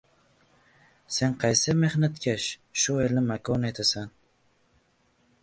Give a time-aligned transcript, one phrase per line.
[1.17, 4.13] Sen qaysi el mehnatkash—shu elni makon etasan.